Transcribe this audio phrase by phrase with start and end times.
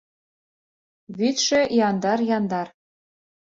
[1.17, 2.67] Вӱдшӧ яндар-яндар.